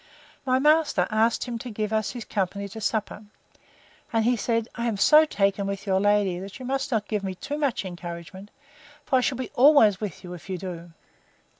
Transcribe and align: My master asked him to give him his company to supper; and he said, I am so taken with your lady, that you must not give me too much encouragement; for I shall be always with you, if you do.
My 0.47 0.57
master 0.57 1.05
asked 1.11 1.43
him 1.43 1.59
to 1.59 1.69
give 1.69 1.91
him 1.91 2.01
his 2.01 2.25
company 2.25 2.67
to 2.69 2.81
supper; 2.81 3.23
and 4.11 4.25
he 4.25 4.35
said, 4.35 4.67
I 4.73 4.87
am 4.87 4.97
so 4.97 5.25
taken 5.25 5.67
with 5.67 5.85
your 5.85 5.99
lady, 5.99 6.39
that 6.39 6.57
you 6.57 6.65
must 6.65 6.91
not 6.91 7.07
give 7.07 7.23
me 7.23 7.35
too 7.35 7.59
much 7.59 7.85
encouragement; 7.85 8.49
for 9.05 9.17
I 9.17 9.21
shall 9.21 9.37
be 9.37 9.51
always 9.53 10.01
with 10.01 10.23
you, 10.23 10.33
if 10.33 10.49
you 10.49 10.57
do. 10.57 10.93